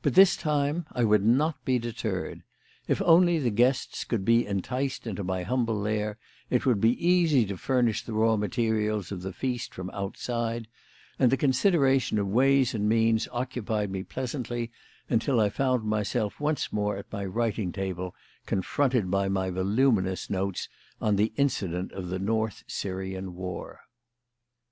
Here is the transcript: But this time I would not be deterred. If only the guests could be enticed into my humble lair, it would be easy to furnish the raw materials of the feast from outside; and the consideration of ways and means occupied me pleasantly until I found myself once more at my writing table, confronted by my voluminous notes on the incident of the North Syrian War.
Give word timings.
But 0.00 0.14
this 0.14 0.36
time 0.36 0.86
I 0.92 1.02
would 1.02 1.24
not 1.24 1.64
be 1.64 1.80
deterred. 1.80 2.44
If 2.86 3.02
only 3.02 3.40
the 3.40 3.50
guests 3.50 4.04
could 4.04 4.24
be 4.24 4.46
enticed 4.46 5.08
into 5.08 5.24
my 5.24 5.42
humble 5.42 5.74
lair, 5.74 6.18
it 6.50 6.64
would 6.66 6.80
be 6.80 7.04
easy 7.04 7.44
to 7.46 7.56
furnish 7.56 8.04
the 8.04 8.12
raw 8.12 8.36
materials 8.36 9.10
of 9.10 9.22
the 9.22 9.32
feast 9.32 9.74
from 9.74 9.90
outside; 9.90 10.68
and 11.18 11.32
the 11.32 11.36
consideration 11.36 12.16
of 12.20 12.28
ways 12.28 12.74
and 12.74 12.88
means 12.88 13.26
occupied 13.32 13.90
me 13.90 14.04
pleasantly 14.04 14.70
until 15.10 15.40
I 15.40 15.48
found 15.50 15.82
myself 15.82 16.38
once 16.38 16.72
more 16.72 16.96
at 16.96 17.10
my 17.12 17.24
writing 17.24 17.72
table, 17.72 18.14
confronted 18.46 19.10
by 19.10 19.28
my 19.28 19.50
voluminous 19.50 20.30
notes 20.30 20.68
on 21.00 21.16
the 21.16 21.32
incident 21.36 21.90
of 21.90 22.06
the 22.06 22.20
North 22.20 22.62
Syrian 22.68 23.34
War. 23.34 23.80